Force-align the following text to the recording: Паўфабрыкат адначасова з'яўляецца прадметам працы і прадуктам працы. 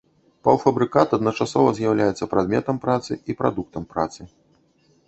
Паўфабрыкат 0.45 1.13
адначасова 1.17 1.75
з'яўляецца 1.81 2.29
прадметам 2.35 2.75
працы 2.87 3.21
і 3.29 3.39
прадуктам 3.45 3.83
працы. 3.95 4.21